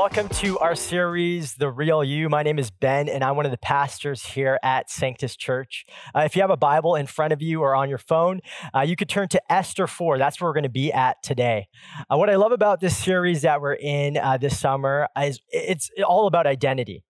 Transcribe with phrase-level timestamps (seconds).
[0.00, 2.28] Welcome to our series, The Real You.
[2.28, 5.84] My name is Ben, and I'm one of the pastors here at Sanctus Church.
[6.14, 8.40] Uh, if you have a Bible in front of you or on your phone,
[8.72, 10.16] uh, you could turn to Esther 4.
[10.16, 11.66] That's where we're going to be at today.
[12.08, 15.90] Uh, what I love about this series that we're in uh, this summer is it's
[16.06, 17.02] all about identity.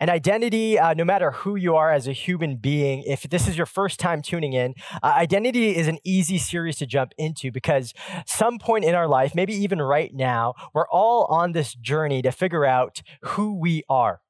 [0.00, 3.56] And identity, uh, no matter who you are as a human being, if this is
[3.56, 7.92] your first time tuning in, uh, identity is an easy series to jump into because
[8.26, 12.32] some point in our life, maybe even right now, we're all on this journey to
[12.32, 14.20] figure out who we are.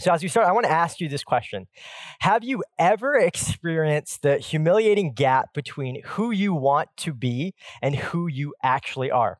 [0.00, 1.66] So, as we start, I want to ask you this question
[2.20, 8.26] Have you ever experienced the humiliating gap between who you want to be and who
[8.26, 9.38] you actually are?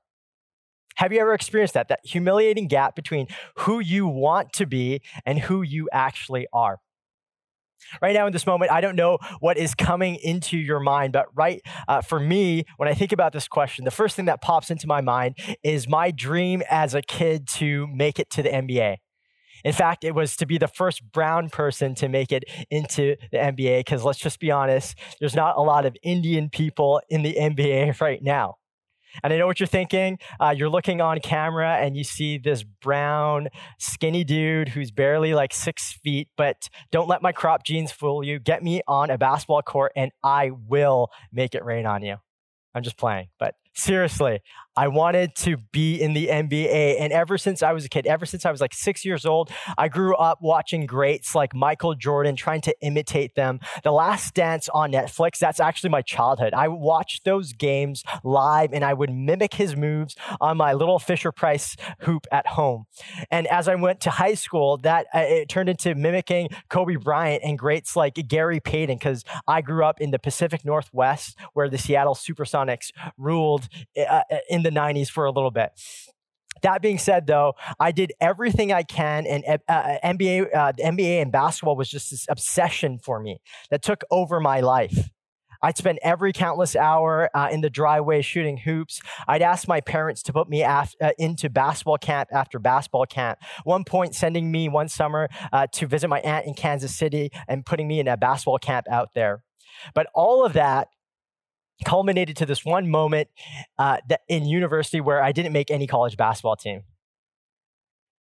[0.96, 1.88] Have you ever experienced that?
[1.88, 3.26] That humiliating gap between
[3.58, 6.78] who you want to be and who you actually are.
[8.00, 11.26] Right now, in this moment, I don't know what is coming into your mind, but
[11.34, 14.70] right uh, for me, when I think about this question, the first thing that pops
[14.70, 18.96] into my mind is my dream as a kid to make it to the NBA.
[19.64, 23.38] In fact, it was to be the first brown person to make it into the
[23.38, 27.34] NBA, because let's just be honest, there's not a lot of Indian people in the
[27.34, 28.56] NBA right now.
[29.22, 30.18] And I know what you're thinking.
[30.40, 33.48] Uh, you're looking on camera and you see this brown,
[33.78, 38.38] skinny dude who's barely like six feet, but don't let my crop jeans fool you.
[38.38, 42.16] Get me on a basketball court and I will make it rain on you.
[42.74, 44.40] I'm just playing, but seriously,
[44.76, 47.00] I wanted to be in the NBA.
[47.00, 49.50] And ever since I was a kid, ever since I was like six years old,
[49.78, 53.60] I grew up watching greats like Michael Jordan, trying to imitate them.
[53.82, 56.54] The Last Dance on Netflix, that's actually my childhood.
[56.54, 61.30] I watched those games live and I would mimic his moves on my little Fisher
[61.30, 62.86] Price hoop at home.
[63.30, 67.42] And as I went to high school, that uh, it turned into mimicking Kobe Bryant
[67.44, 71.78] and greats like Gary Payton, because I grew up in the Pacific Northwest where the
[71.78, 75.70] Seattle Supersonics ruled uh, in the 90s for a little bit.
[76.62, 81.20] That being said, though, I did everything I can, and uh, uh NBA, uh, NBA
[81.20, 83.40] and basketball was just this obsession for me
[83.70, 85.10] that took over my life.
[85.64, 89.00] I'd spend every countless hour uh, in the driveway shooting hoops.
[89.26, 93.38] I'd ask my parents to put me af- uh, into basketball camp after basketball camp.
[93.64, 97.64] One point, sending me one summer uh, to visit my aunt in Kansas City and
[97.64, 99.42] putting me in a basketball camp out there.
[99.94, 100.88] But all of that
[101.84, 103.28] culminated to this one moment
[103.78, 106.82] uh, that in university where I didn't make any college basketball team.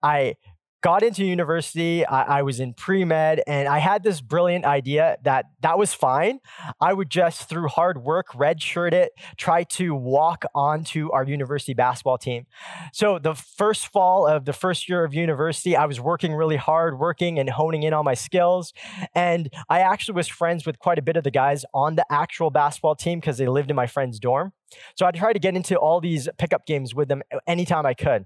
[0.01, 0.35] I
[0.83, 2.05] got into university.
[2.05, 5.93] I, I was in pre med, and I had this brilliant idea that that was
[5.93, 6.39] fine.
[6.79, 12.17] I would just, through hard work, redshirt it, try to walk onto our university basketball
[12.17, 12.45] team.
[12.91, 16.99] So, the first fall of the first year of university, I was working really hard,
[16.99, 18.73] working and honing in on my skills.
[19.15, 22.49] And I actually was friends with quite a bit of the guys on the actual
[22.49, 24.51] basketball team because they lived in my friend's dorm.
[24.97, 28.25] So, I tried to get into all these pickup games with them anytime I could.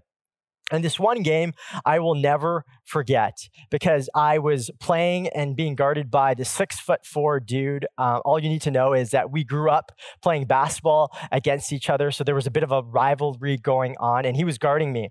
[0.71, 1.53] And this one game
[1.85, 3.37] I will never forget
[3.69, 7.85] because I was playing and being guarded by the six foot four dude.
[7.97, 9.91] Uh, all you need to know is that we grew up
[10.21, 12.11] playing basketball against each other.
[12.11, 15.09] So there was a bit of a rivalry going on, and he was guarding me.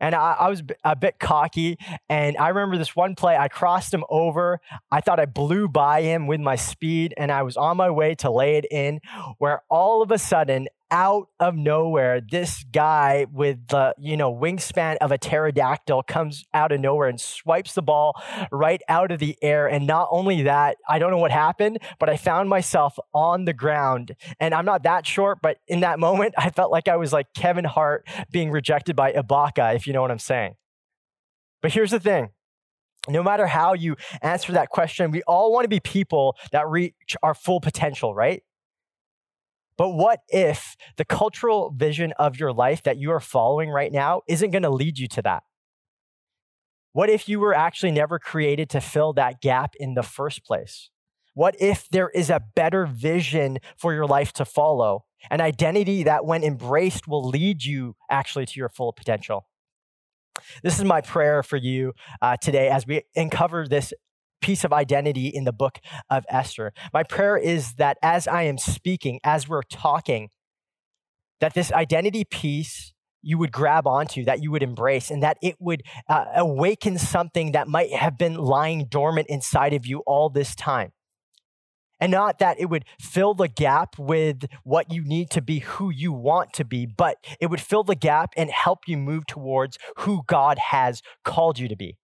[0.00, 1.76] And I, I, was a bit cocky.
[2.08, 4.60] And I remember this one play, I crossed him over.
[4.90, 8.14] I thought I blew by him with my speed, and I was on my way
[8.16, 9.00] to lay it in,
[9.38, 14.96] where all of a sudden, out of nowhere, this guy with the, you know, wingspan
[15.00, 18.20] of a pterodactyl comes out of nowhere and swipes the ball
[18.50, 19.66] right out of the air.
[19.68, 23.52] And not only that, I don't know what happened, but I found myself on the
[23.52, 24.16] ground.
[24.38, 27.32] And I'm not that short, but in that moment, I felt like I was like
[27.34, 30.54] Kevin Hart being rejected by Ibaka, if you know what I'm saying.
[31.62, 32.30] But here's the thing
[33.08, 37.16] no matter how you answer that question, we all want to be people that reach
[37.22, 38.42] our full potential, right?
[39.80, 44.20] But what if the cultural vision of your life that you are following right now
[44.28, 45.42] isn't going to lead you to that?
[46.92, 50.90] What if you were actually never created to fill that gap in the first place?
[51.32, 55.06] What if there is a better vision for your life to follow?
[55.30, 59.46] An identity that, when embraced, will lead you actually to your full potential.
[60.62, 63.94] This is my prayer for you uh, today as we uncover this
[64.40, 66.72] piece of identity in the book of Esther.
[66.92, 70.30] My prayer is that as I am speaking, as we're talking,
[71.40, 72.92] that this identity piece
[73.22, 77.52] you would grab onto, that you would embrace, and that it would uh, awaken something
[77.52, 80.92] that might have been lying dormant inside of you all this time.
[82.00, 85.90] And not that it would fill the gap with what you need to be who
[85.90, 89.76] you want to be, but it would fill the gap and help you move towards
[89.98, 91.98] who God has called you to be.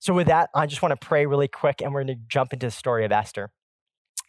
[0.00, 2.52] So, with that, I just want to pray really quick and we're going to jump
[2.52, 3.50] into the story of Esther.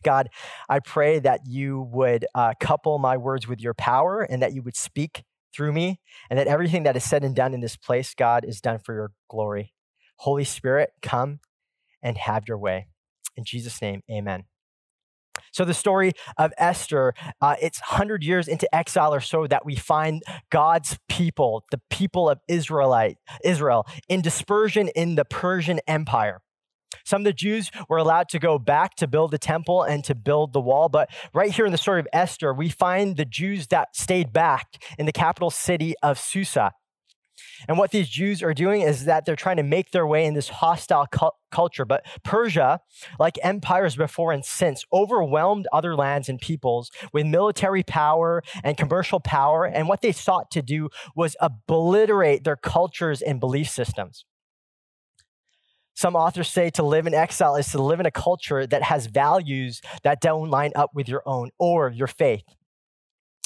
[0.03, 0.29] God,
[0.69, 4.62] I pray that you would uh, couple my words with your power and that you
[4.63, 5.23] would speak
[5.53, 8.62] through me, and that everything that is said and done in this place, God, is
[8.62, 9.73] done for your glory.
[10.15, 11.39] Holy Spirit, come
[12.01, 12.88] and have your way.
[13.35, 14.45] In Jesus' name, amen.
[15.51, 19.75] So the story of Esther, uh, it's 100 years into exile or so that we
[19.75, 26.42] find God's people, the people of Israelite, Israel, in dispersion in the Persian Empire.
[27.06, 30.16] Some of the Jews were allowed to go back to build the temple and to
[30.16, 30.89] build the wall.
[30.89, 34.83] But right here in the story of Esther, we find the Jews that stayed back
[34.98, 36.72] in the capital city of Susa.
[37.68, 40.34] And what these Jews are doing is that they're trying to make their way in
[40.34, 41.86] this hostile cu- culture.
[41.86, 42.80] But Persia,
[43.19, 49.19] like empires before and since, overwhelmed other lands and peoples with military power and commercial
[49.19, 49.66] power.
[49.66, 54.25] And what they sought to do was obliterate their cultures and belief systems.
[55.94, 59.07] Some authors say to live in exile is to live in a culture that has
[59.07, 62.44] values that don't line up with your own or your faith.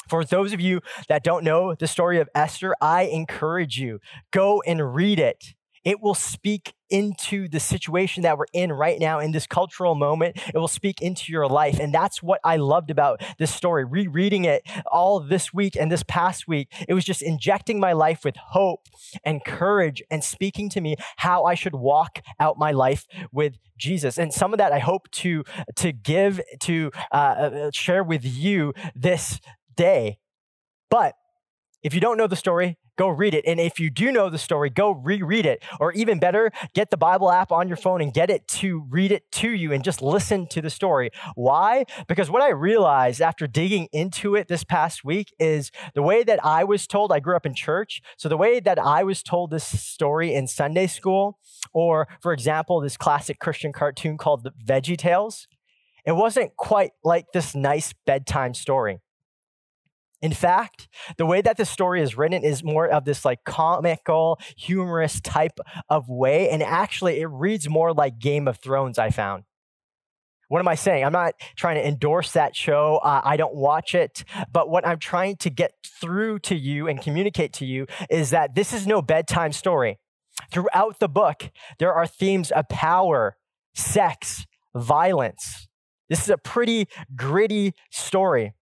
[0.08, 4.00] For those of you that don't know the story of Esther, I encourage you
[4.30, 5.54] go and read it.
[5.86, 10.36] It will speak into the situation that we're in right now in this cultural moment.
[10.52, 11.78] It will speak into your life.
[11.78, 13.84] And that's what I loved about this story.
[13.84, 18.24] Rereading it all this week and this past week, it was just injecting my life
[18.24, 18.88] with hope
[19.24, 24.18] and courage and speaking to me how I should walk out my life with Jesus.
[24.18, 25.44] And some of that I hope to,
[25.76, 29.40] to give, to uh, uh share with you this
[29.76, 30.18] day.
[30.90, 31.14] But
[31.82, 33.44] if you don't know the story, go read it.
[33.46, 35.62] And if you do know the story, go reread it.
[35.78, 39.12] Or even better, get the Bible app on your phone and get it to read
[39.12, 41.10] it to you and just listen to the story.
[41.34, 41.84] Why?
[42.08, 46.44] Because what I realized after digging into it this past week is the way that
[46.44, 48.00] I was told, I grew up in church.
[48.16, 51.38] So the way that I was told this story in Sunday school,
[51.72, 55.46] or for example, this classic Christian cartoon called the Veggie Tales,
[56.06, 59.00] it wasn't quite like this nice bedtime story.
[60.26, 60.88] In fact,
[61.18, 65.60] the way that the story is written is more of this like comical, humorous type
[65.88, 66.50] of way.
[66.50, 69.44] And actually, it reads more like Game of Thrones, I found.
[70.48, 71.04] What am I saying?
[71.04, 72.96] I'm not trying to endorse that show.
[73.04, 74.24] Uh, I don't watch it.
[74.52, 78.56] But what I'm trying to get through to you and communicate to you is that
[78.56, 80.00] this is no bedtime story.
[80.50, 83.36] Throughout the book, there are themes of power,
[83.76, 84.44] sex,
[84.74, 85.68] violence.
[86.08, 88.54] This is a pretty gritty story.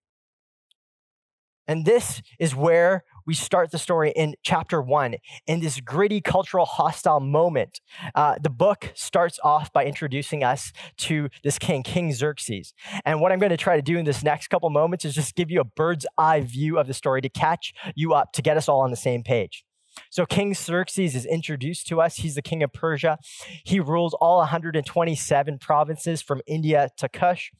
[1.66, 5.16] And this is where we start the story in chapter one,
[5.46, 7.80] in this gritty, cultural, hostile moment.
[8.14, 12.74] Uh, the book starts off by introducing us to this king, King Xerxes.
[13.04, 15.34] And what I'm going to try to do in this next couple moments is just
[15.34, 18.56] give you a bird's eye view of the story to catch you up, to get
[18.56, 19.64] us all on the same page.
[20.10, 22.16] So, King Xerxes is introduced to us.
[22.16, 23.18] He's the king of Persia.
[23.64, 27.50] He rules all 127 provinces from India to Kush.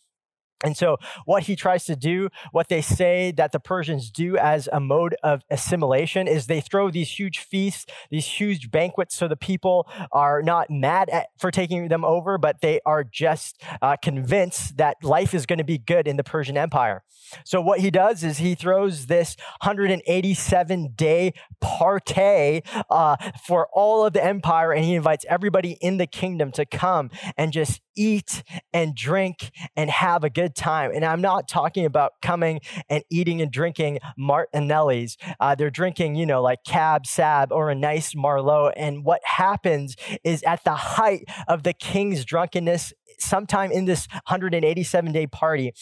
[0.64, 0.96] And so,
[1.26, 5.14] what he tries to do, what they say that the Persians do as a mode
[5.22, 10.42] of assimilation, is they throw these huge feasts, these huge banquets, so the people are
[10.42, 15.34] not mad at, for taking them over, but they are just uh, convinced that life
[15.34, 17.04] is going to be good in the Persian Empire.
[17.44, 23.16] So, what he does is he throws this 187 day party uh,
[23.46, 27.52] for all of the empire, and he invites everybody in the kingdom to come and
[27.52, 28.42] just eat
[28.72, 30.90] and drink and have a good time.
[30.94, 35.16] And I'm not talking about coming and eating and drinking Martinelli's.
[35.40, 38.72] Uh, they're drinking, you know, like Cab Sab or a nice Merlot.
[38.76, 45.12] And what happens is at the height of the king's drunkenness, sometime in this 187
[45.12, 45.72] day party,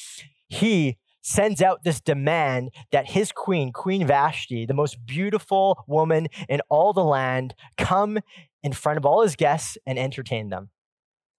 [0.48, 6.60] he sends out this demand that his queen, Queen Vashti, the most beautiful woman in
[6.68, 8.18] all the land, come
[8.62, 10.70] in front of all his guests and entertain them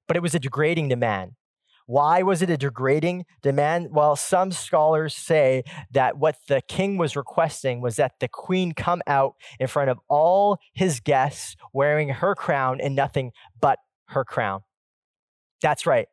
[0.07, 1.33] but it was a degrading demand.
[1.85, 3.89] Why was it a degrading demand?
[3.91, 9.01] Well, some scholars say that what the king was requesting was that the queen come
[9.05, 14.61] out in front of all his guests wearing her crown and nothing but her crown.
[15.61, 16.07] That's right.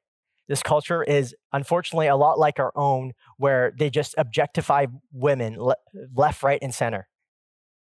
[0.48, 5.56] This culture is unfortunately a lot like our own, where they just objectify women
[6.12, 7.08] left, right, and center.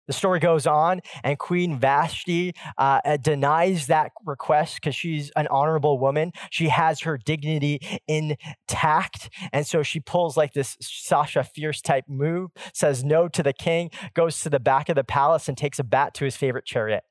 [0.09, 5.45] The story goes on, and Queen Vashti uh, uh denies that request because she's an
[5.51, 6.31] honorable woman.
[6.49, 9.29] She has her dignity intact.
[9.53, 13.91] And so she pulls like this Sasha Fierce type move, says no to the king,
[14.15, 17.03] goes to the back of the palace, and takes a bat to his favorite chariot.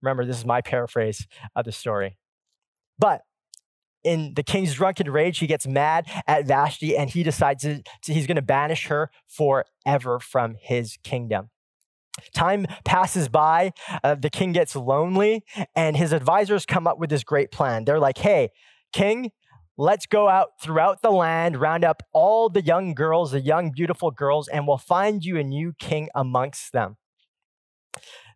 [0.00, 2.18] Remember, this is my paraphrase of the story.
[3.00, 3.22] But
[4.04, 8.28] in the king's drunken rage, he gets mad at Vashti and he decides to, he's
[8.28, 11.50] going to banish her forever from his kingdom.
[12.34, 15.44] Time passes by, uh, the king gets lonely,
[15.74, 17.84] and his advisors come up with this great plan.
[17.84, 18.50] They're like, hey,
[18.92, 19.32] king,
[19.76, 24.10] let's go out throughout the land, round up all the young girls, the young, beautiful
[24.10, 26.96] girls, and we'll find you a new king amongst them.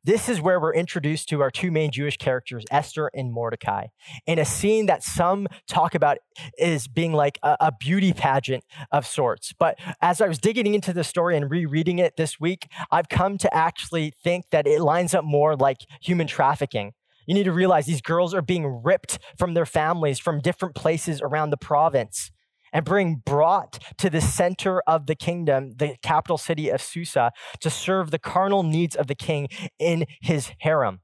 [0.09, 3.88] This is where we're introduced to our two main Jewish characters, Esther and Mordecai,
[4.27, 6.17] in a scene that some talk about
[6.59, 9.53] as being like a, a, beauty pageant of sorts.
[9.59, 13.37] But as I was digging into the story and rereading it this week, I've come
[13.37, 16.93] to actually think that it lines up more like human trafficking.
[17.27, 21.21] You need to realize these girls are being ripped from their families from different places
[21.21, 22.31] around the province
[22.73, 27.71] and being brought to the center of the kingdom, the capital city of Susa, to
[27.71, 29.49] serve the carnal needs of the king
[29.79, 31.01] in his harem.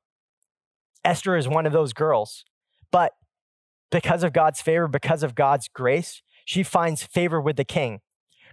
[1.04, 2.44] Esther is one of those girls,
[2.90, 3.12] but
[3.90, 8.00] because of God's favor, because of God's grace, she finds favor with the king.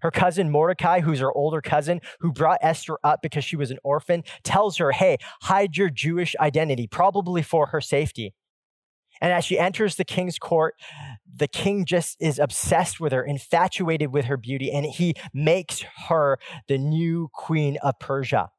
[0.01, 3.77] Her cousin Mordecai, who's her older cousin, who brought Esther up because she was an
[3.83, 8.33] orphan, tells her, Hey, hide your Jewish identity, probably for her safety.
[9.21, 10.75] And as she enters the king's court,
[11.33, 16.37] the king just is obsessed with her, infatuated with her beauty, and he makes her
[16.67, 18.49] the new queen of Persia.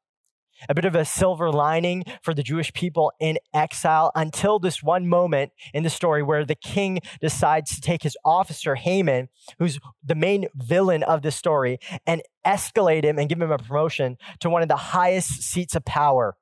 [0.69, 5.07] A bit of a silver lining for the Jewish people in exile until this one
[5.07, 9.27] moment in the story where the king decides to take his officer, Haman,
[9.59, 14.17] who's the main villain of the story, and escalate him and give him a promotion
[14.39, 16.37] to one of the highest seats of power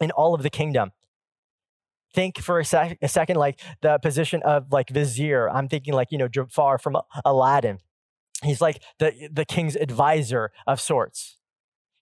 [0.00, 0.90] in all of the kingdom
[2.16, 5.48] think for a, sec- a second like the position of like vizier.
[5.48, 7.78] I'm thinking like, you know, Jafar from Aladdin.
[8.42, 11.36] He's like the, the king's advisor of sorts.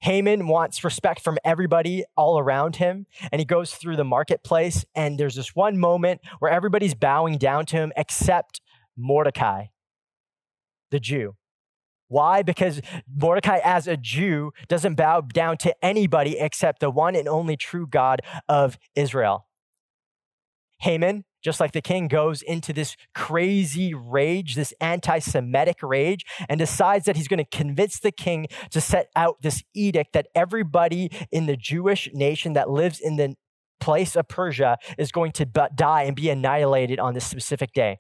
[0.01, 5.19] Haman wants respect from everybody all around him, and he goes through the marketplace, and
[5.19, 8.61] there's this one moment where everybody's bowing down to him except
[8.97, 9.67] Mordecai,
[10.91, 11.37] the Jew.
[12.09, 12.43] Why?
[12.43, 17.57] Because Mordecai, as a Jew, doesn't bow down to anybody except the one and only
[17.57, 19.47] true God of Israel.
[20.81, 26.59] Haman, just like the king, goes into this crazy rage, this anti Semitic rage, and
[26.59, 31.11] decides that he's going to convince the king to set out this edict that everybody
[31.31, 33.35] in the Jewish nation that lives in the
[33.81, 37.99] place of Persia is going to die and be annihilated on this specific day.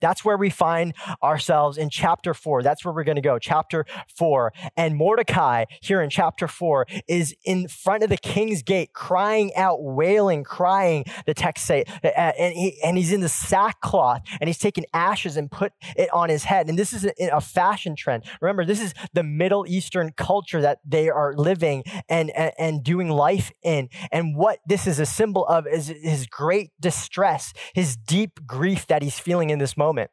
[0.00, 2.62] That's where we find ourselves in chapter four.
[2.62, 3.38] That's where we're going to go.
[3.38, 4.52] Chapter four.
[4.76, 9.82] And Mordecai, here in chapter four, is in front of the king's gate, crying out,
[9.82, 11.84] wailing, crying, the text say.
[12.02, 16.12] Uh, and, he, and he's in the sackcloth and he's taking ashes and put it
[16.12, 16.68] on his head.
[16.68, 18.24] And this is a, a fashion trend.
[18.40, 23.08] Remember, this is the Middle Eastern culture that they are living and, and, and doing
[23.08, 23.88] life in.
[24.12, 29.02] And what this is a symbol of is his great distress, his deep grief that
[29.02, 30.10] he's feeling in this moment.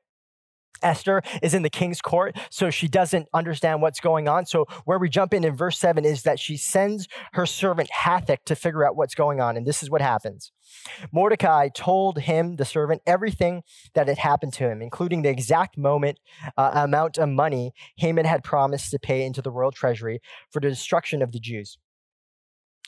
[0.82, 4.46] Esther is in the king's court, so she doesn't understand what's going on.
[4.46, 8.44] So, where we jump in in verse 7 is that she sends her servant Hathach
[8.46, 9.58] to figure out what's going on.
[9.58, 10.52] And this is what happens
[11.12, 16.20] Mordecai told him, the servant, everything that had happened to him, including the exact moment,
[16.58, 20.20] uh, amount of money Haman had promised to pay into the royal treasury
[20.52, 21.78] for the destruction of the Jews.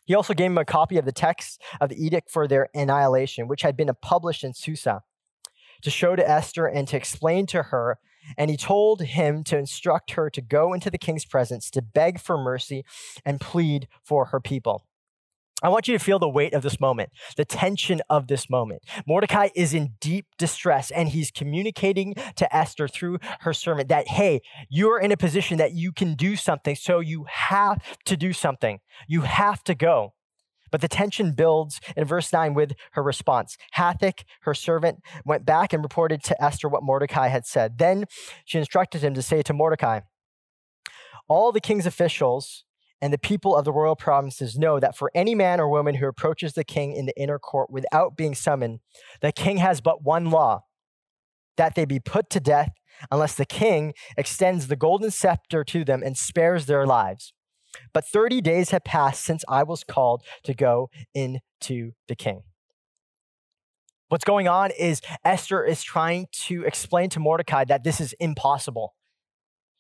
[0.06, 3.48] He also gave him a copy of the text of the edict for their annihilation,
[3.48, 5.02] which had been published in Susa
[5.82, 7.98] to show to Esther and to explain to her.
[8.38, 12.20] And he told him to instruct her to go into the king's presence to beg
[12.20, 12.84] for mercy
[13.26, 14.84] and plead for her people.
[15.64, 18.84] I want you to feel the weight of this moment, the tension of this moment.
[19.08, 24.42] Mordecai is in deep distress and he's communicating to Esther through her servant that, hey,
[24.70, 28.82] you're in a position that you can do something, so you have to do something.
[29.08, 30.14] You have to go.
[30.72, 33.58] But the tension builds in verse 9 with her response.
[33.76, 37.78] Hathach, her servant, went back and reported to Esther what Mordecai had said.
[37.78, 38.06] Then
[38.46, 40.02] she instructed him to say to Mordecai,
[41.28, 42.64] All the king's officials
[43.02, 46.08] and the people of the royal provinces know that for any man or woman who
[46.08, 48.80] approaches the king in the inner court without being summoned,
[49.22, 50.64] the king has but one law
[51.58, 52.72] that they be put to death
[53.12, 57.34] unless the king extends the golden scepter to them and spares their lives.
[57.94, 62.44] But 30 days had passed since I was called to go into the king.
[64.10, 68.94] What's going on is Esther is trying to explain to Mordecai that this is impossible.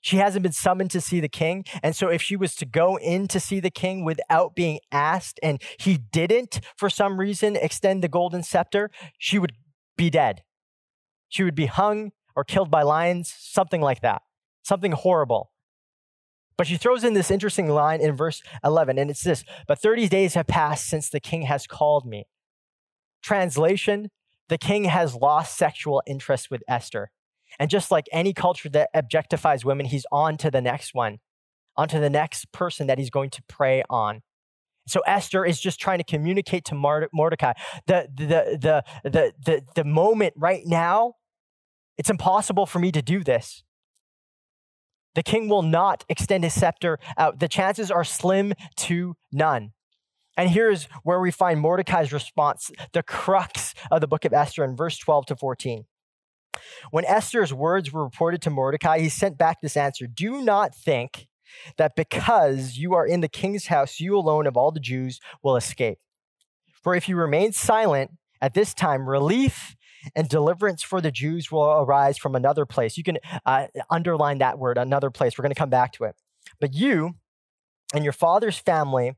[0.01, 1.63] She hasn't been summoned to see the king.
[1.81, 5.39] And so, if she was to go in to see the king without being asked,
[5.41, 9.53] and he didn't, for some reason, extend the golden scepter, she would
[9.97, 10.43] be dead.
[11.29, 14.21] She would be hung or killed by lions, something like that,
[14.63, 15.51] something horrible.
[16.57, 20.07] But she throws in this interesting line in verse 11, and it's this But 30
[20.07, 22.25] days have passed since the king has called me.
[23.21, 24.09] Translation
[24.49, 27.11] The king has lost sexual interest with Esther.
[27.59, 31.19] And just like any culture that objectifies women, he's on to the next one,
[31.75, 34.21] on to the next person that he's going to prey on.
[34.87, 37.53] So Esther is just trying to communicate to Mordecai
[37.87, 41.13] the, the, the, the, the, the moment right now,
[41.97, 43.63] it's impossible for me to do this.
[45.17, 47.39] The king will not extend his scepter out.
[47.39, 49.71] The chances are slim to none.
[50.37, 54.75] And here's where we find Mordecai's response, the crux of the book of Esther in
[54.75, 55.85] verse 12 to 14.
[56.91, 61.25] When Esther's words were reported to Mordecai, he sent back this answer Do not think
[61.77, 65.55] that because you are in the king's house, you alone of all the Jews will
[65.55, 65.97] escape.
[66.83, 69.75] For if you remain silent at this time, relief
[70.15, 72.97] and deliverance for the Jews will arise from another place.
[72.97, 75.37] You can uh, underline that word, another place.
[75.37, 76.15] We're going to come back to it.
[76.59, 77.15] But you
[77.93, 79.15] and your father's family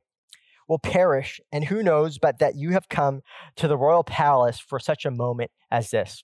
[0.68, 3.22] will perish, and who knows but that you have come
[3.56, 6.24] to the royal palace for such a moment as this.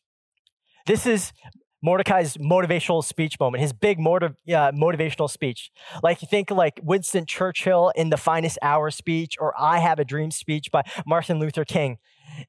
[0.86, 1.34] This is
[1.86, 5.72] Mordecai's motivational speech moment, his big motiv- uh, motivational speech.
[6.02, 10.06] Like you think like Winston Churchill in the finest hour speech or I have a
[10.06, 11.98] dream speech by Martin Luther King.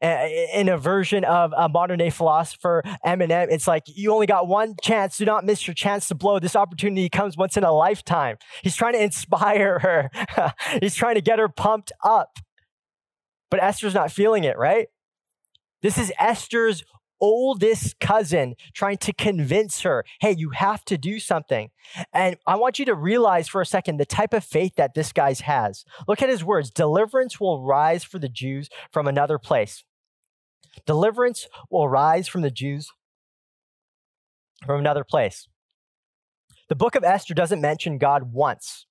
[0.00, 4.74] In a version of a modern day philosopher, Eminem, it's like you only got one
[4.82, 5.18] chance.
[5.18, 6.38] Do not miss your chance to blow.
[6.38, 8.36] This opportunity comes once in a lifetime.
[8.62, 10.10] He's trying to inspire her.
[10.80, 12.38] He's trying to get her pumped up.
[13.50, 14.88] But Esther's not feeling it, right?
[15.82, 16.82] This is Esther's
[17.20, 21.70] oldest cousin trying to convince her, hey, you have to do something.
[22.12, 25.12] And I want you to realize for a second the type of faith that this
[25.12, 25.84] guy has.
[26.06, 29.84] Look at his words deliverance will rise for the Jews from another place.
[30.84, 32.90] Deliverance will rise from the Jews
[34.64, 35.48] from another place.
[36.68, 38.86] The book of Esther doesn't mention God once.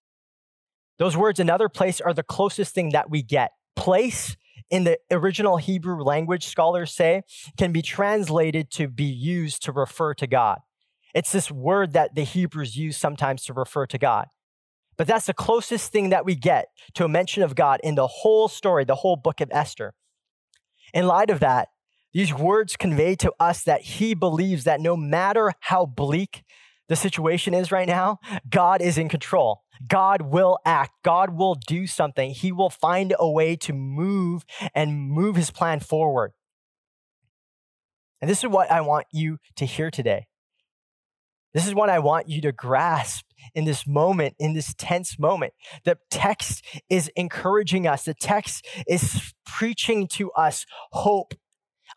[0.97, 3.51] Those words, another place, are the closest thing that we get.
[3.75, 4.37] Place
[4.69, 7.23] in the original Hebrew language, scholars say,
[7.57, 10.59] can be translated to be used to refer to God.
[11.13, 14.27] It's this word that the Hebrews use sometimes to refer to God.
[14.97, 18.07] But that's the closest thing that we get to a mention of God in the
[18.07, 19.93] whole story, the whole book of Esther.
[20.93, 21.69] In light of that,
[22.13, 26.43] these words convey to us that he believes that no matter how bleak
[26.87, 28.19] the situation is right now,
[28.49, 29.63] God is in control.
[29.87, 30.93] God will act.
[31.03, 32.31] God will do something.
[32.31, 36.31] He will find a way to move and move his plan forward.
[38.21, 40.27] And this is what I want you to hear today.
[41.53, 45.53] This is what I want you to grasp in this moment, in this tense moment.
[45.85, 51.33] The text is encouraging us, the text is preaching to us hope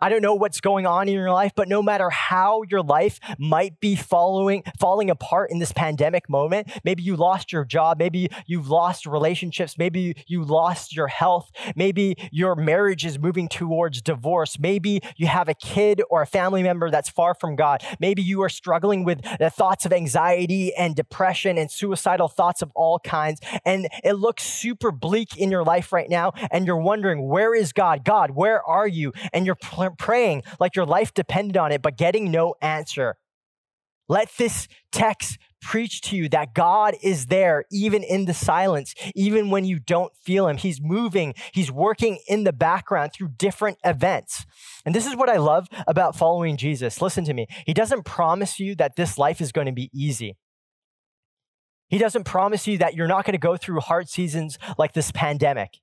[0.00, 3.18] I don't know what's going on in your life, but no matter how your life
[3.36, 8.28] might be following, falling apart in this pandemic moment, maybe you lost your job, maybe
[8.46, 14.58] you've lost relationships, maybe you lost your health, maybe your marriage is moving towards divorce,
[14.58, 18.40] maybe you have a kid or a family member that's far from God, maybe you
[18.42, 23.40] are struggling with the thoughts of anxiety and depression and suicidal thoughts of all kinds,
[23.64, 27.72] and it looks super bleak in your life right now, and you're wondering, where is
[27.72, 28.04] God?
[28.04, 29.12] God, where are you?
[29.32, 29.56] And you're
[29.90, 33.16] praying like your life depended on it, but getting no answer.
[34.08, 39.50] Let this text preach to you that God is there even in the silence, even
[39.50, 40.56] when you don't feel Him.
[40.56, 44.46] He's moving, He's working in the background through different events.
[44.84, 47.02] And this is what I love about following Jesus.
[47.02, 47.46] Listen to me.
[47.66, 50.36] He doesn't promise you that this life is going to be easy.
[51.88, 55.10] He doesn't promise you that you're not going to go through hard seasons like this
[55.10, 55.78] pandemic.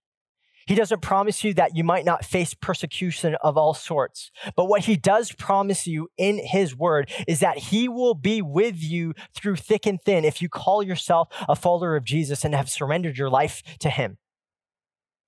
[0.65, 4.32] He doesn't promise you that you might not face persecution of all sorts.
[4.56, 8.82] But what he does promise you in his word is that he will be with
[8.82, 12.69] you through thick and thin if you call yourself a follower of Jesus and have
[12.69, 14.17] surrendered your life to him.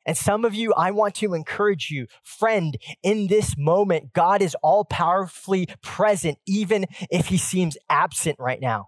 [0.08, 4.56] And some of you, I want to encourage you, friend, in this moment, God is
[4.64, 8.88] all powerfully present, even if he seems absent right now.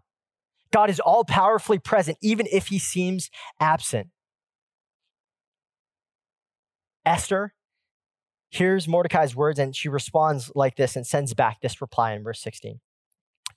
[0.72, 4.08] God is all powerfully present, even if he seems absent.
[7.10, 7.56] Esther
[8.50, 12.39] hears Mordecai's words and she responds like this and sends back this reply in verse
[12.41, 12.80] 16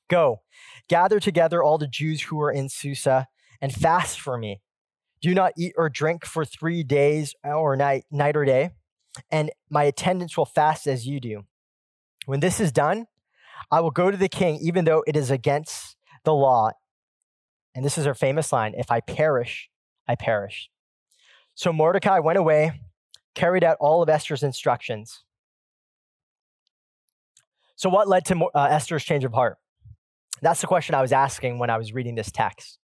[0.08, 0.40] Go,
[0.88, 3.28] gather together all the Jews who are in Susa
[3.60, 4.60] and fast for me.
[5.20, 8.70] Do not eat or drink for three days or night, night or day,
[9.30, 11.44] and my attendants will fast as you do.
[12.26, 13.06] When this is done,
[13.70, 16.70] I will go to the king, even though it is against the law.
[17.74, 19.70] And this is her famous line if I perish,
[20.08, 20.68] I perish.
[21.54, 22.80] So Mordecai went away
[23.34, 25.24] carried out all of Esther's instructions.
[27.76, 29.58] So, what led to uh, Esther's change of heart?
[30.40, 32.78] That's the question I was asking when I was reading this text.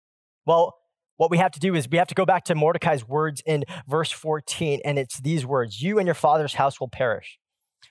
[0.45, 0.75] Well,
[1.17, 3.65] what we have to do is we have to go back to Mordecai's words in
[3.89, 7.39] verse 14, and it's these words You and your father's house will perish.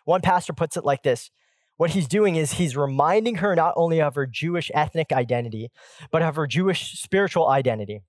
[0.05, 1.31] One pastor puts it like this
[1.77, 5.71] What he's doing is he's reminding her not only of her Jewish ethnic identity,
[6.11, 8.01] but of her Jewish spiritual identity.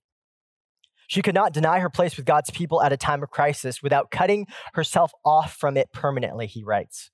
[1.07, 4.11] She could not deny her place with God's people at a time of crisis without
[4.11, 7.11] cutting herself off from it permanently, he writes.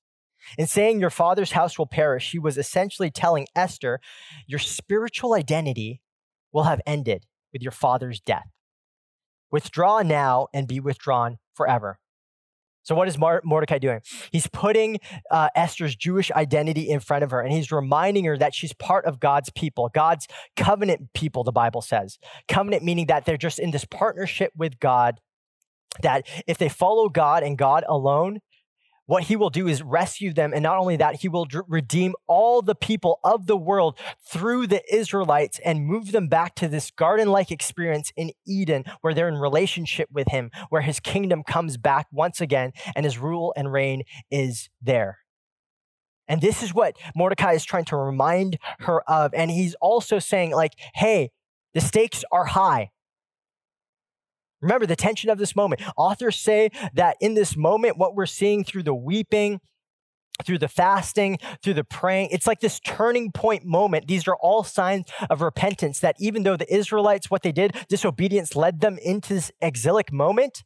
[0.59, 4.01] In saying your father's house will perish, he was essentially telling Esther,
[4.47, 6.01] your spiritual identity
[6.53, 8.49] will have ended with your father's death.
[9.51, 11.99] Withdraw now and be withdrawn forever.
[12.83, 14.01] So, what is Mordecai doing?
[14.31, 14.99] He's putting
[15.31, 19.05] uh, Esther's Jewish identity in front of her and he's reminding her that she's part
[19.05, 22.19] of God's people, God's covenant people, the Bible says.
[22.49, 25.21] Covenant meaning that they're just in this partnership with God,
[26.03, 28.41] that if they follow God and God alone,
[29.07, 30.53] what he will do is rescue them.
[30.53, 34.67] And not only that, he will d- redeem all the people of the world through
[34.69, 39.29] the Israelites and move them back to this garden like experience in Eden, where they're
[39.29, 43.73] in relationship with him, where his kingdom comes back once again and his rule and
[43.73, 45.19] reign is there.
[46.29, 49.35] And this is what Mordecai is trying to remind her of.
[49.35, 51.31] And he's also saying, like, hey,
[51.75, 52.91] the stakes are high.
[54.63, 55.83] Remember the tension of this moment.
[55.97, 59.61] Authors say that in this moment, what we're seeing through the weeping,
[60.45, 64.07] through the fasting, through the praying, it's like this turning point moment.
[64.07, 68.57] These are all signs of repentance that even though the Israelites, what they did, disobedience
[68.57, 70.63] led them into this exilic moment.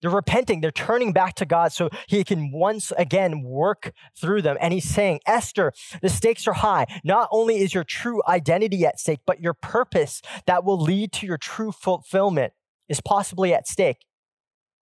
[0.00, 4.58] They're repenting, they're turning back to God so he can once again work through them.
[4.60, 6.84] And he's saying, Esther, the stakes are high.
[7.04, 11.26] Not only is your true identity at stake, but your purpose that will lead to
[11.26, 12.52] your true fulfillment
[12.88, 14.06] is possibly at stake.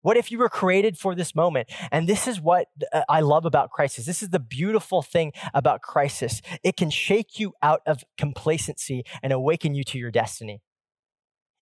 [0.03, 1.69] What if you were created for this moment?
[1.91, 4.07] And this is what uh, I love about crisis.
[4.07, 6.41] This is the beautiful thing about crisis.
[6.63, 10.63] It can shake you out of complacency and awaken you to your destiny.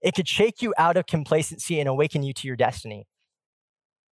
[0.03, 3.07] It could shake you out of complacency and awaken you to your destiny.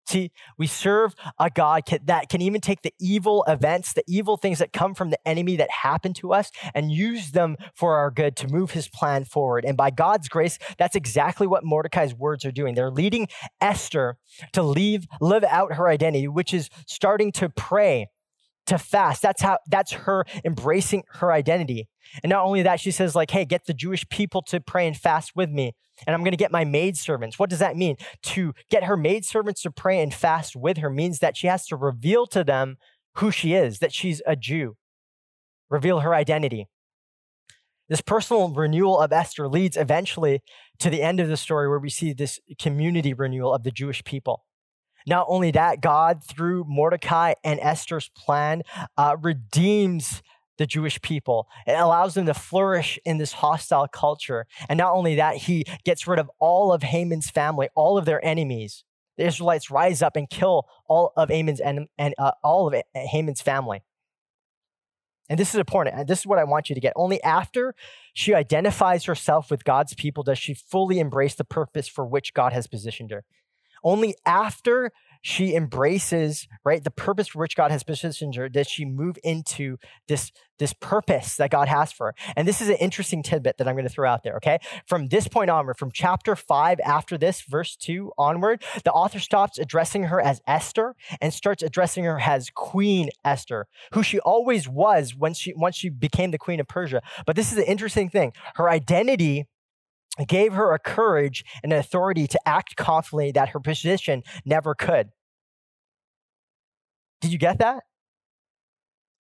[0.07, 4.59] See, we serve a God that can even take the evil events, the evil things
[4.59, 8.37] that come from the enemy that happen to us, and use them for our good
[8.37, 9.65] to move his plan forward.
[9.65, 12.75] And by God's grace, that's exactly what Mordecai's words are doing.
[12.75, 13.29] They're leading
[13.61, 14.17] Esther
[14.53, 18.09] to leave, live out her identity, which is starting to pray,
[18.73, 19.21] to fast.
[19.21, 21.89] That's how, that's her embracing her identity.
[22.23, 24.97] And not only that, she says, like, hey, get the Jewish people to pray and
[24.97, 25.75] fast with me.
[26.07, 27.39] And I'm going to get my maidservants.
[27.39, 27.97] What does that mean?
[28.23, 31.77] To get her maidservants to pray and fast with her means that she has to
[31.77, 32.77] reveal to them
[33.17, 34.77] who she is, that she's a Jew,
[35.71, 36.67] reveal her identity.
[37.89, 40.41] This personal renewal of Esther leads eventually
[40.79, 44.03] to the end of the story where we see this community renewal of the Jewish
[44.03, 44.45] people.
[45.07, 48.63] Not only that, God, through Mordecai and Esther's plan,
[48.97, 50.23] uh, redeems
[50.59, 51.49] the Jewish people.
[51.67, 54.47] It allows them to flourish in this hostile culture.
[54.69, 58.25] And not only that, he gets rid of all of Haman's family, all of their
[58.25, 58.85] enemies.
[59.17, 63.43] The Israelites rise up and kill all of Haman's and, and uh, all of Haman's
[63.43, 63.83] family.
[65.29, 65.97] And this is important.
[65.97, 66.93] And this is what I want you to get.
[66.97, 67.75] Only after
[68.13, 72.53] she identifies herself with God's people does she fully embrace the purpose for which God
[72.53, 73.25] has positioned her.
[73.83, 74.93] Only after
[75.23, 79.77] she embraces right the purpose for which god has positioned her does she move into
[80.09, 82.15] this this purpose that god has for her.
[82.37, 84.59] And this is an interesting tidbit that i'm going to throw out there okay?
[84.87, 89.59] From this point onward from chapter 5 after this verse 2 onward the author stops
[89.59, 95.15] addressing her as esther and starts addressing her as queen esther who she always was
[95.17, 97.01] when she once she became the queen of persia.
[97.27, 98.33] But this is an interesting thing.
[98.57, 99.47] Her identity
[100.29, 105.09] gave her a courage and an authority to act confidently that her position never could.
[107.21, 107.85] Did you get that?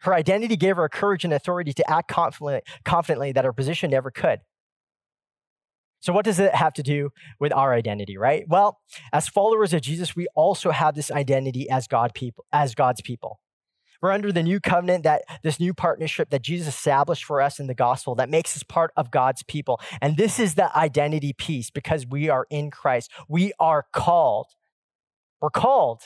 [0.00, 3.90] Her identity gave her a courage and authority to act confidently, confidently that her position
[3.90, 4.40] never could.
[6.00, 8.44] So, what does it have to do with our identity, right?
[8.48, 8.80] Well,
[9.12, 13.38] as followers of Jesus, we also have this identity as God people, as God's people.
[14.02, 17.68] We're under the new covenant that this new partnership that Jesus established for us in
[17.68, 19.80] the gospel that makes us part of God's people.
[20.00, 23.12] And this is the identity piece because we are in Christ.
[23.28, 24.46] We are called.
[25.40, 26.02] We're called.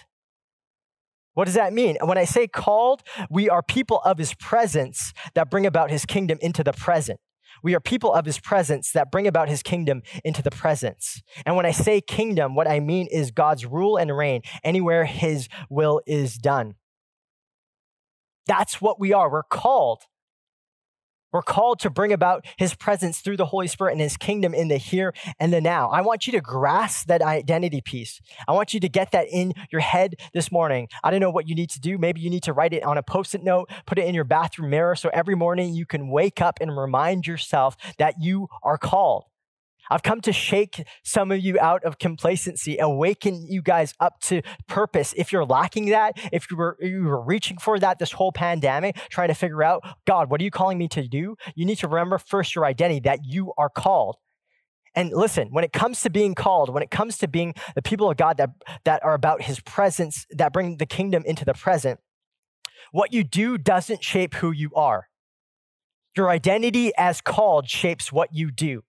[1.33, 1.97] What does that mean?
[2.03, 6.39] When I say called, we are people of his presence that bring about his kingdom
[6.43, 7.19] into the present.
[7.63, 11.23] We are people of his presence that bring about his kingdom into the presence.
[11.47, 15.49] And when I say kingdom, what I mean is God's rule and reign anywhere his
[15.71, 16.75] will is done.
[18.47, 19.31] That's what we are.
[19.31, 20.03] We're called.
[21.33, 24.69] We're called to bring about his presence through the Holy Spirit and his kingdom in
[24.69, 25.91] the here and the now.
[25.91, 28.21] I want you to grasp that identity piece.
[28.49, 30.89] I want you to get that in your head this morning.
[31.05, 31.99] I don't know what you need to do.
[31.99, 34.25] Maybe you need to write it on a post it note, put it in your
[34.25, 38.79] bathroom mirror so every morning you can wake up and remind yourself that you are
[38.79, 39.25] called.
[39.91, 44.43] I've come to shake some of you out of complacency, awaken you guys up to
[44.67, 45.15] purpose.
[45.17, 48.97] If you're lacking that, if you were, you were reaching for that this whole pandemic,
[49.11, 51.37] trying to figure out, God, what are you calling me to do?
[51.55, 54.17] You need to remember first your identity that you are called.
[54.95, 58.11] And listen, when it comes to being called, when it comes to being the people
[58.11, 58.51] of God that,
[58.85, 62.01] that are about his presence, that bring the kingdom into the present,
[62.93, 65.09] what you do doesn't shape who you are.
[66.17, 68.83] Your identity as called shapes what you do.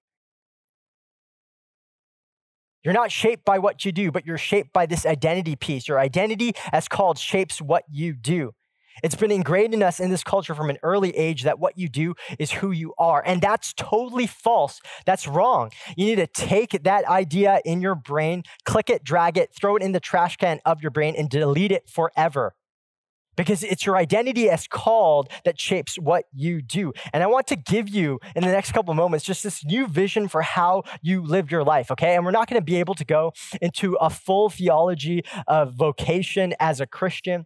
[2.84, 5.88] You're not shaped by what you do, but you're shaped by this identity piece.
[5.88, 8.54] Your identity, as called, shapes what you do.
[9.04, 11.88] It's been ingrained in us in this culture from an early age that what you
[11.88, 13.22] do is who you are.
[13.26, 14.80] And that's totally false.
[15.06, 15.72] That's wrong.
[15.96, 19.84] You need to take that idea in your brain, click it, drag it, throw it
[19.84, 22.56] in the trash can of your brain, and delete it forever
[23.38, 26.92] because it's your identity as called that shapes what you do.
[27.14, 30.28] And I want to give you in the next couple moments just this new vision
[30.28, 32.16] for how you live your life, okay?
[32.16, 36.54] And we're not going to be able to go into a full theology of vocation
[36.60, 37.46] as a Christian.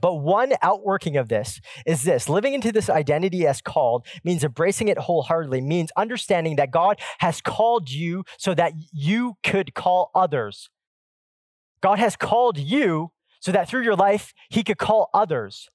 [0.00, 4.88] But one outworking of this is this living into this identity as called means embracing
[4.88, 10.70] it wholeheartedly, means understanding that God has called you so that you could call others.
[11.82, 13.10] God has called you
[13.42, 15.68] so that through your life, He could call others.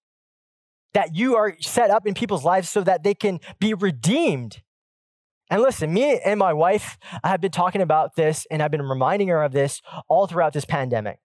[0.94, 4.64] That you are set up in people's lives so that they can be redeemed.
[5.52, 9.28] And listen, me and my wife have been talking about this and I've been reminding
[9.28, 11.20] her of this all throughout this pandemic.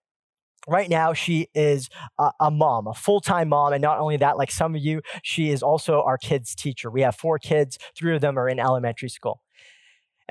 [0.67, 3.73] Right now, she is a, a mom, a full time mom.
[3.73, 6.89] And not only that, like some of you, she is also our kids' teacher.
[6.89, 9.41] We have four kids, three of them are in elementary school.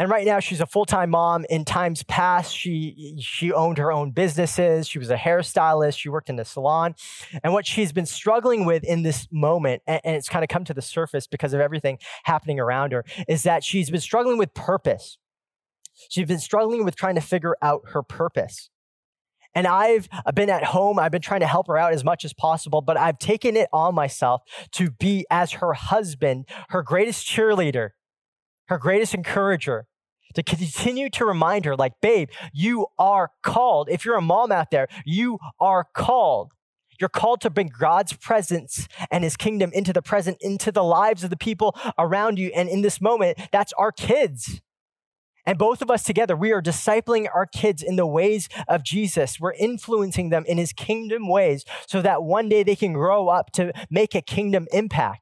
[0.03, 1.45] And right now, she's a full time mom.
[1.49, 4.89] In times past, she, she owned her own businesses.
[4.89, 5.97] She was a hairstylist.
[5.97, 6.97] She worked in a salon.
[7.45, 10.65] And what she's been struggling with in this moment, and, and it's kind of come
[10.65, 14.53] to the surface because of everything happening around her, is that she's been struggling with
[14.55, 15.19] purpose.
[16.09, 18.71] She's been struggling with trying to figure out her purpose.
[19.55, 20.99] And I've been at home.
[20.99, 23.69] I've been trying to help her out as much as possible, but I've taken it
[23.73, 27.91] on myself to be, as her husband, her greatest cheerleader,
[28.67, 29.87] her greatest encourager,
[30.35, 33.89] to continue to remind her, like, babe, you are called.
[33.91, 36.53] If you're a mom out there, you are called.
[37.01, 41.25] You're called to bring God's presence and his kingdom into the present, into the lives
[41.25, 42.53] of the people around you.
[42.55, 44.61] And in this moment, that's our kids.
[45.45, 49.41] And both of us together, we are discipling our kids in the ways of Jesus.
[49.41, 53.51] We're influencing them in his kingdom ways so that one day they can grow up
[53.53, 55.22] to make a kingdom impact.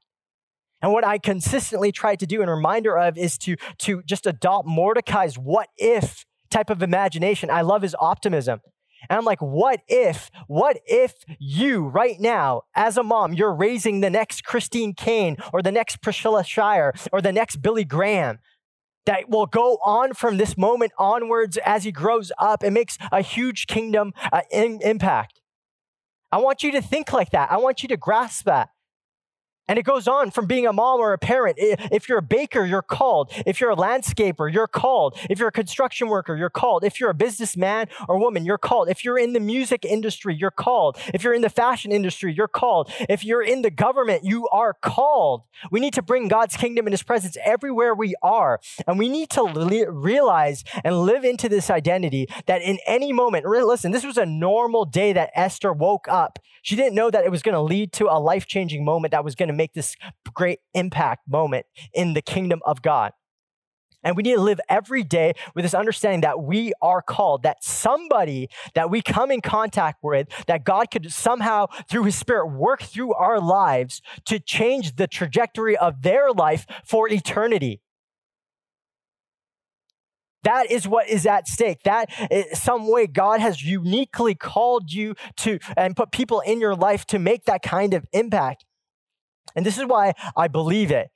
[0.83, 4.67] And what I consistently try to do and reminder of is to, to just adopt
[4.67, 7.51] Mordecai's what if type of imagination.
[7.51, 8.61] I love his optimism.
[9.09, 14.01] And I'm like, what if, what if you right now, as a mom, you're raising
[14.01, 18.41] the next Christine Caine or the next Priscilla Shirer or the next Billy Graham
[19.07, 23.23] that will go on from this moment onwards as he grows up and makes a
[23.23, 25.41] huge kingdom uh, in, impact.
[26.31, 27.51] I want you to think like that.
[27.51, 28.69] I want you to grasp that.
[29.71, 31.55] And it goes on from being a mom or a parent.
[31.59, 33.31] If you're a baker, you're called.
[33.47, 35.17] If you're a landscaper, you're called.
[35.31, 36.83] If you're a construction worker, you're called.
[36.83, 38.89] If you're a businessman or woman, you're called.
[38.89, 40.99] If you're in the music industry, you're called.
[41.15, 42.91] If you're in the fashion industry, you're called.
[43.09, 45.45] If you're in the government, you are called.
[45.71, 48.59] We need to bring God's kingdom and his presence everywhere we are.
[48.89, 49.45] And we need to
[49.89, 54.85] realize and live into this identity that in any moment, listen, this was a normal
[54.85, 56.41] day that Esther woke up.
[56.63, 59.25] She didn't know that it was going to lead to a life changing moment that
[59.25, 59.95] was going to make this
[60.33, 63.13] great impact moment in the kingdom of God.
[64.03, 67.63] And we need to live every day with this understanding that we are called, that
[67.63, 72.81] somebody that we come in contact with, that God could somehow, through his spirit, work
[72.83, 77.83] through our lives to change the trajectory of their life for eternity.
[80.45, 81.83] That is what is at stake.
[81.83, 82.09] That
[82.55, 87.19] some way God has uniquely called you to and put people in your life to
[87.19, 88.65] make that kind of impact.
[89.55, 91.11] And this is why I believe it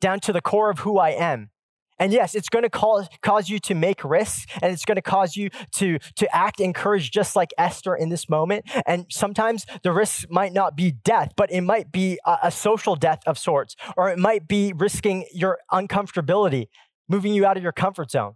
[0.00, 1.50] down to the core of who I am.
[1.98, 5.02] And yes, it's going to cause, cause you to make risks and it's going to
[5.02, 8.64] cause you to, to act in courage just like Esther in this moment.
[8.86, 12.96] And sometimes the risks might not be death, but it might be a, a social
[12.96, 16.66] death of sorts, or it might be risking your uncomfortability,
[17.08, 18.34] moving you out of your comfort zone.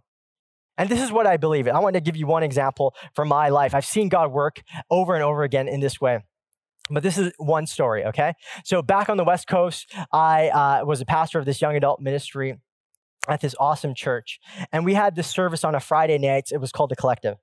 [0.77, 1.67] And this is what I believe.
[1.67, 3.75] I want to give you one example from my life.
[3.75, 6.23] I've seen God work over and over again in this way.
[6.89, 8.33] But this is one story, okay?
[8.63, 11.99] So back on the West Coast, I uh, was a pastor of this young adult
[11.99, 12.57] ministry
[13.27, 14.39] at this awesome church.
[14.71, 16.49] And we had this service on a Friday night.
[16.51, 17.35] It was called The Collective.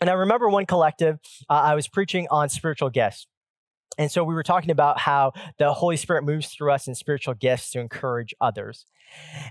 [0.00, 1.18] And I remember one collective,
[1.48, 3.26] uh, I was preaching on spiritual gifts.
[3.96, 7.34] And so we were talking about how the Holy Spirit moves through us in spiritual
[7.34, 8.86] gifts to encourage others.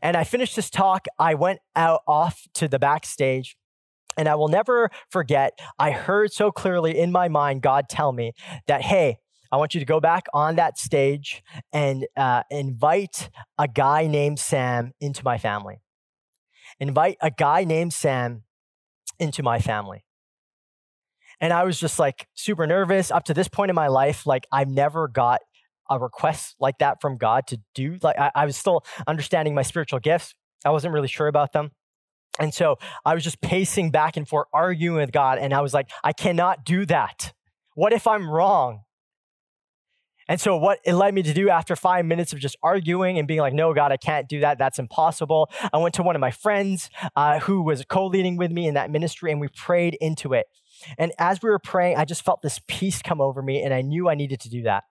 [0.02, 1.06] And I finished this talk.
[1.18, 3.56] I went out off to the backstage
[4.18, 8.34] and I will never forget, I heard so clearly in my mind God tell me
[8.68, 9.18] that, hey,
[9.52, 14.40] I want you to go back on that stage and uh, invite a guy named
[14.40, 15.82] Sam into my family.
[16.80, 18.44] Invite a guy named Sam
[19.20, 20.06] into my family.
[21.40, 23.12] And I was just like super nervous.
[23.12, 25.42] Up to this point in my life, like I've never got
[25.90, 27.98] a request like that from God to do.
[28.02, 30.34] Like I, I was still understanding my spiritual gifts.
[30.66, 31.72] I wasn't really sure about them.
[32.40, 35.38] And so I was just pacing back and forth, arguing with God.
[35.38, 37.34] And I was like, I cannot do that.
[37.76, 38.82] What if I'm wrong?
[40.28, 43.28] And so, what it led me to do after five minutes of just arguing and
[43.28, 44.58] being like, no, God, I can't do that.
[44.58, 45.50] That's impossible.
[45.74, 48.76] I went to one of my friends uh, who was co leading with me in
[48.76, 50.46] that ministry, and we prayed into it.
[50.98, 53.82] And as we were praying, I just felt this peace come over me, and I
[53.82, 54.84] knew I needed to do that.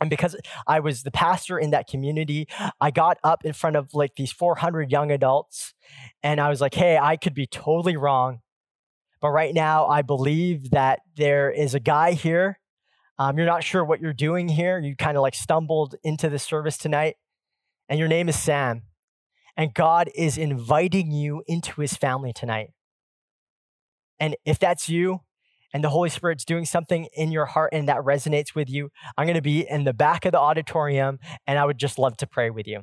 [0.00, 2.48] And because I was the pastor in that community,
[2.80, 5.72] I got up in front of like these 400 young adults,
[6.22, 8.40] and I was like, hey, I could be totally wrong.
[9.20, 12.58] But right now, I believe that there is a guy here
[13.18, 14.78] um, you're not sure what you're doing here.
[14.78, 17.16] You kind of like stumbled into the service tonight,
[17.88, 18.82] and your name is Sam.
[19.56, 22.70] And God is inviting you into his family tonight.
[24.18, 25.20] And if that's you,
[25.74, 29.26] and the Holy Spirit's doing something in your heart and that resonates with you, I'm
[29.26, 32.26] going to be in the back of the auditorium, and I would just love to
[32.26, 32.82] pray with you.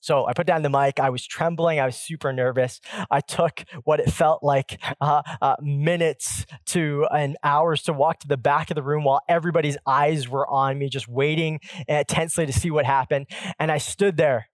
[0.00, 0.98] So I put down the mic.
[0.98, 1.78] I was trembling.
[1.78, 2.80] I was super nervous.
[3.08, 8.28] I took what it felt like uh, uh, minutes to and hours to walk to
[8.28, 12.46] the back of the room while everybody's eyes were on me, just waiting uh, tensely
[12.46, 13.26] to see what happened.
[13.60, 14.48] And I stood there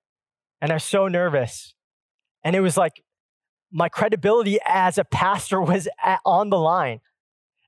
[0.60, 1.74] and I was so nervous.
[2.44, 3.02] And it was like
[3.70, 7.00] my credibility as a pastor was at, on the line.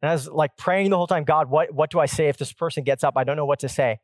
[0.03, 2.39] And I was like praying the whole time God, what, what do I say if
[2.39, 3.15] this person gets up?
[3.17, 3.99] I don't know what to say.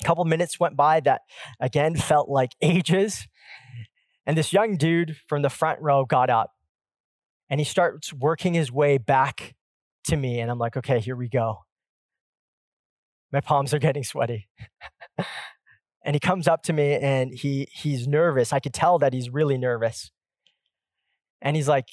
[0.00, 1.22] A couple minutes went by that
[1.58, 3.26] again felt like ages.
[4.26, 6.50] And this young dude from the front row got up
[7.48, 9.54] and he starts working his way back
[10.04, 10.40] to me.
[10.40, 11.64] And I'm like, okay, here we go.
[13.32, 14.48] My palms are getting sweaty.
[16.04, 18.52] and he comes up to me and he he's nervous.
[18.52, 20.10] I could tell that he's really nervous.
[21.42, 21.88] And he's like,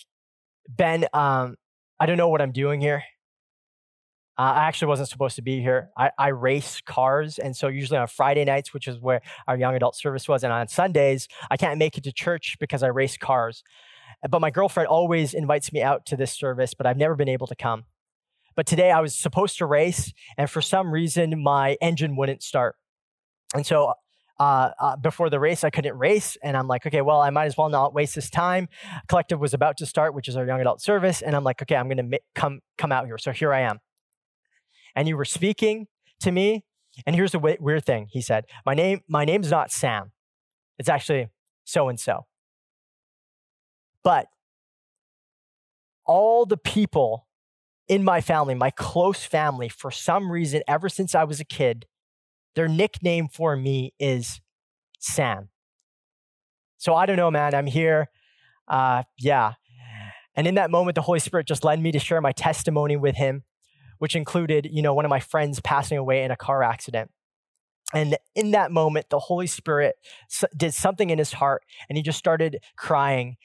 [0.70, 1.56] Ben, um,
[2.00, 3.04] I don't know what I'm doing here.
[4.38, 5.90] Uh, I actually wasn't supposed to be here.
[5.96, 7.38] I, I race cars.
[7.38, 10.52] And so, usually on Friday nights, which is where our young adult service was, and
[10.52, 13.64] on Sundays, I can't make it to church because I race cars.
[14.28, 17.46] But my girlfriend always invites me out to this service, but I've never been able
[17.48, 17.84] to come.
[18.56, 22.76] But today I was supposed to race, and for some reason, my engine wouldn't start.
[23.54, 23.94] And so,
[24.40, 26.38] uh, uh, before the race, I couldn't race.
[26.44, 28.68] And I'm like, okay, well, I might as well not waste this time.
[29.08, 31.22] Collective was about to start, which is our young adult service.
[31.22, 33.18] And I'm like, okay, I'm going to ma- come, come out here.
[33.18, 33.80] So here I am
[34.96, 35.88] and you were speaking
[36.22, 36.64] to me.
[37.06, 40.12] And here's the weird thing he said, My name, my name's not Sam.
[40.78, 41.30] It's actually
[41.64, 42.26] so and so.
[44.04, 44.28] But
[46.06, 47.28] all the people
[47.88, 51.88] in my family, my close family, for some reason, ever since I was a kid,
[52.56, 54.42] their nickname for me is
[55.00, 55.50] Sam.
[56.78, 57.54] So I don't know, man.
[57.54, 58.10] I'm here.
[58.68, 59.54] Uh, yeah.
[60.36, 63.16] And in that moment, the Holy Spirit just led me to share my testimony with
[63.16, 63.44] him
[64.04, 67.10] which included, you know, one of my friends passing away in a car accident.
[67.94, 69.96] And in that moment, the Holy Spirit
[70.58, 73.38] did something in his heart and he just started crying.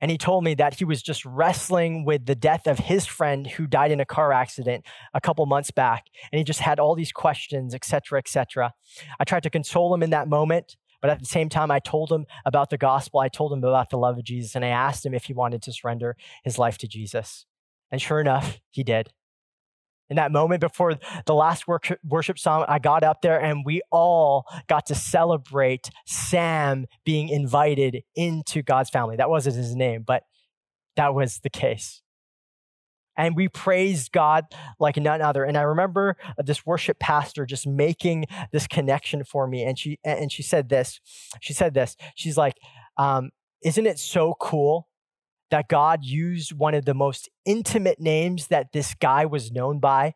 [0.00, 3.46] And he told me that he was just wrestling with the death of his friend
[3.46, 6.06] who died in a car accident a couple months back.
[6.30, 8.72] And he just had all these questions, et cetera, et cetera.
[9.18, 10.76] I tried to console him in that moment.
[11.00, 13.20] But at the same time, I told him about the gospel.
[13.20, 14.56] I told him about the love of Jesus.
[14.56, 17.46] And I asked him if he wanted to surrender his life to Jesus.
[17.92, 19.10] And sure enough, he did
[20.10, 24.46] in that moment before the last worship song, I got up there and we all
[24.66, 29.16] got to celebrate Sam being invited into God's family.
[29.16, 30.24] That wasn't his name, but
[30.96, 32.02] that was the case.
[33.16, 34.44] And we praised God
[34.78, 35.44] like none other.
[35.44, 39.64] And I remember this worship pastor just making this connection for me.
[39.64, 41.00] And she and she said this.
[41.40, 41.96] She said this.
[42.14, 42.54] She's like,
[42.96, 43.30] um,
[43.64, 44.86] isn't it so cool
[45.50, 50.14] that God used one of the most intimate names that this guy was known by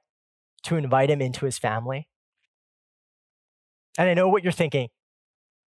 [0.65, 2.09] to invite him into his family.
[3.99, 4.89] And I know what you're thinking.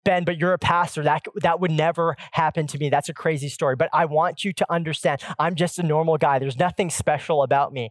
[0.06, 1.04] Ben, but you're a pastor.
[1.04, 2.89] That, that would never happen to me.
[2.89, 3.76] That's a crazy story.
[3.76, 6.39] But I want you to understand I'm just a normal guy.
[6.39, 7.89] There's nothing special about me.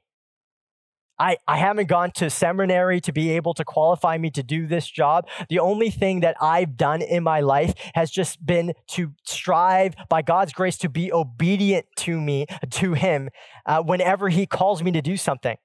[1.18, 4.88] I, I haven't gone to seminary to be able to qualify me to do this
[4.88, 5.28] job.
[5.48, 10.22] The only thing that I've done in my life has just been to strive by
[10.22, 13.28] God's grace to be obedient to me, to Him,
[13.66, 15.56] uh, whenever He calls me to do something.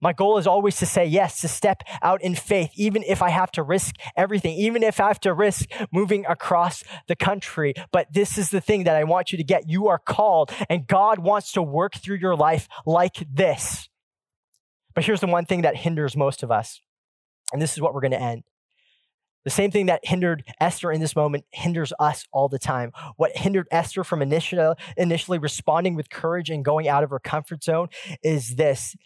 [0.00, 3.30] My goal is always to say yes, to step out in faith, even if I
[3.30, 7.74] have to risk everything, even if I have to risk moving across the country.
[7.90, 9.68] But this is the thing that I want you to get.
[9.68, 13.88] You are called, and God wants to work through your life like this.
[14.98, 16.80] But here's the one thing that hinders most of us.
[17.52, 18.42] And this is what we're going to end.
[19.44, 22.90] The same thing that hindered Esther in this moment hinders us all the time.
[23.14, 27.62] What hindered Esther from initially, initially responding with courage and going out of her comfort
[27.62, 27.90] zone
[28.24, 28.96] is this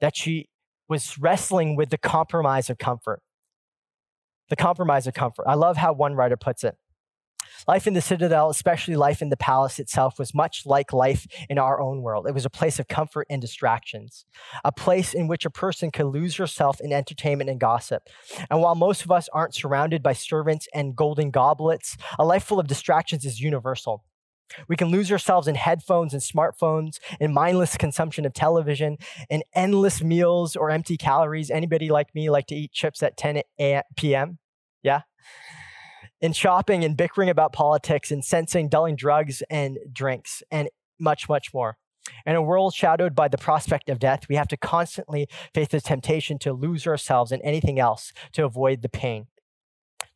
[0.00, 0.48] that she
[0.88, 3.20] was wrestling with the compromise of comfort.
[4.48, 5.46] The compromise of comfort.
[5.48, 6.76] I love how one writer puts it.
[7.66, 11.58] Life in the citadel, especially life in the palace itself, was much like life in
[11.58, 12.26] our own world.
[12.26, 14.24] It was a place of comfort and distractions,
[14.64, 18.08] a place in which a person could lose herself in entertainment and gossip.
[18.50, 22.60] And while most of us aren't surrounded by servants and golden goblets, a life full
[22.60, 24.04] of distractions is universal.
[24.68, 28.96] We can lose ourselves in headphones and smartphones, in mindless consumption of television,
[29.28, 31.50] in endless meals or empty calories.
[31.50, 33.42] Anybody like me like to eat chips at 10
[33.96, 34.38] p.m.?
[34.82, 35.02] Yeah?
[36.20, 41.52] In shopping and bickering about politics and sensing dulling drugs and drinks and much, much
[41.52, 41.76] more.
[42.24, 45.80] In a world shadowed by the prospect of death, we have to constantly face the
[45.80, 49.26] temptation to lose ourselves in anything else to avoid the pain.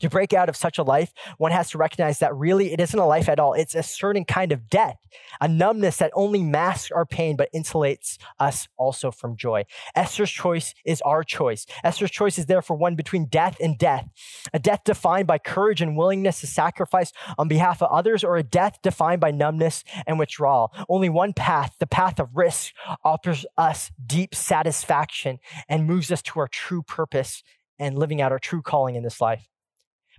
[0.00, 2.98] To break out of such a life, one has to recognize that really it isn't
[2.98, 3.52] a life at all.
[3.52, 4.96] It's a certain kind of death,
[5.42, 9.64] a numbness that only masks our pain but insulates us also from joy.
[9.94, 11.66] Esther's choice is our choice.
[11.84, 14.08] Esther's choice is therefore one between death and death,
[14.54, 18.42] a death defined by courage and willingness to sacrifice on behalf of others, or a
[18.42, 20.72] death defined by numbness and withdrawal.
[20.88, 22.72] Only one path, the path of risk,
[23.04, 27.42] offers us deep satisfaction and moves us to our true purpose
[27.78, 29.46] and living out our true calling in this life.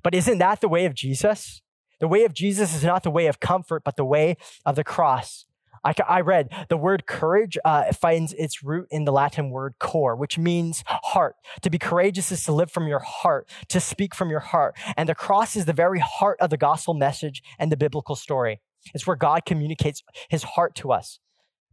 [0.03, 1.61] But isn't that the way of Jesus?
[1.99, 4.83] The way of Jesus is not the way of comfort, but the way of the
[4.83, 5.45] cross.
[5.83, 10.15] I, I read the word courage uh, finds its root in the Latin word cor,
[10.15, 11.35] which means heart.
[11.61, 14.75] To be courageous is to live from your heart, to speak from your heart.
[14.95, 18.61] And the cross is the very heart of the gospel message and the biblical story.
[18.93, 21.19] It's where God communicates his heart to us.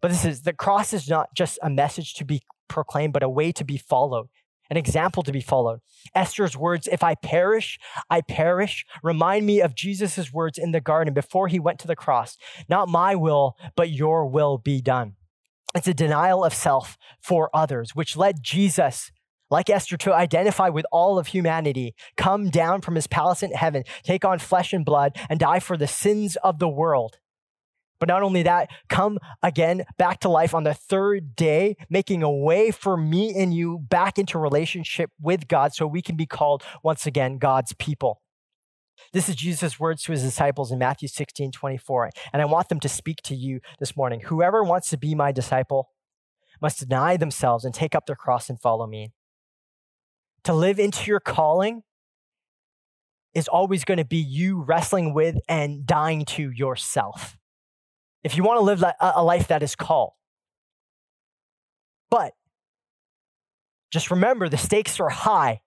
[0.00, 3.28] But this is the cross is not just a message to be proclaimed, but a
[3.28, 4.28] way to be followed
[4.70, 5.80] an example to be followed.
[6.14, 7.78] Esther's words, if I perish,
[8.10, 11.96] I perish, remind me of Jesus' words in the garden before he went to the
[11.96, 12.36] cross.
[12.68, 15.14] Not my will, but your will be done.
[15.74, 19.10] It's a denial of self for others, which led Jesus,
[19.50, 23.84] like Esther, to identify with all of humanity, come down from his palace in heaven,
[24.02, 27.18] take on flesh and blood, and die for the sins of the world.
[27.98, 32.30] But not only that, come again back to life on the third day, making a
[32.30, 36.62] way for me and you back into relationship with God so we can be called
[36.82, 38.22] once again God's people.
[39.12, 42.10] This is Jesus' words to his disciples in Matthew 16, 24.
[42.32, 44.20] And I want them to speak to you this morning.
[44.20, 45.90] Whoever wants to be my disciple
[46.60, 49.12] must deny themselves and take up their cross and follow me.
[50.44, 51.82] To live into your calling
[53.34, 57.37] is always going to be you wrestling with and dying to yourself
[58.24, 60.12] if you want to live a life that is called.
[62.10, 62.32] But
[63.90, 65.60] just remember the stakes are high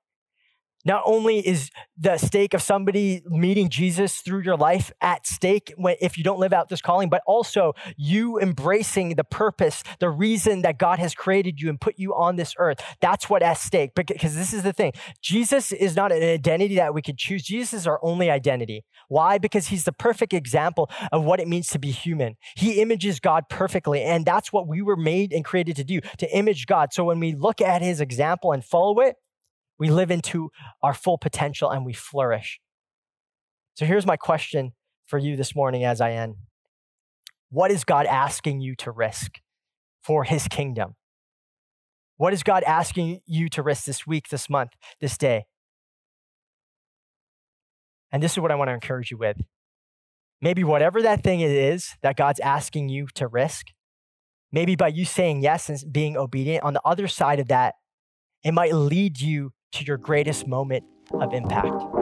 [0.86, 6.18] not only is the stake of somebody meeting Jesus through your life at stake if
[6.18, 10.78] you don't live out this calling, but also you embracing the purpose, the reason that
[10.78, 12.82] God has created you and put you on this earth.
[13.02, 13.92] That's what at stake.
[13.96, 17.44] Because this is the thing Jesus is not an identity that we could choose.
[17.44, 18.84] Jesus is our only identity.
[19.08, 19.38] Why?
[19.38, 22.38] Because he's the perfect example of what it means to be human.
[22.56, 24.02] He images God perfectly.
[24.02, 26.94] And that's what we were made and created to do, to image God.
[26.94, 29.16] So when we look at his example and follow it,
[29.82, 30.52] we live into
[30.84, 32.62] our full potential and we flourish.
[33.74, 34.74] So here's my question
[35.08, 36.36] for you this morning as I end
[37.50, 39.40] What is God asking you to risk
[40.04, 40.94] for his kingdom?
[42.18, 45.46] What is God asking you to risk this week, this month, this day?
[48.12, 49.38] And this is what I want to encourage you with.
[50.44, 53.66] Maybe whatever that thing it is that God's asking you to risk,
[54.52, 57.74] maybe by you saying yes and being obedient, on the other side of that,
[58.44, 62.01] it might lead you to your greatest moment of impact.